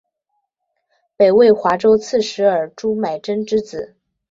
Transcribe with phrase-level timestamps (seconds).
[1.15, 3.95] 北魏华州刺史尔朱买珍之子。